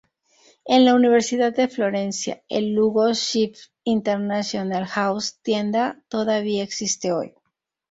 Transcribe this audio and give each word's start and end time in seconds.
En 0.65 0.83
la 0.83 0.95
Universidad 0.95 1.53
de 1.55 1.67
Florencia, 1.67 2.41
el 2.49 2.75
Hugo 2.79 3.13
Schiff 3.13 3.67
International 3.83 4.87
House 4.87 5.37
tienda 5.43 6.01
todavía 6.07 6.63
existe 6.63 7.11
hoy. 7.13 7.35